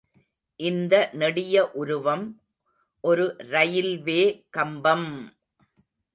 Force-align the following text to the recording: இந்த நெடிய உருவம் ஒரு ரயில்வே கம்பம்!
இந்த 0.59 0.93
நெடிய 1.13 1.69
உருவம் 1.73 2.25
ஒரு 3.03 3.25
ரயில்வே 3.49 4.21
கம்பம்! 4.51 5.09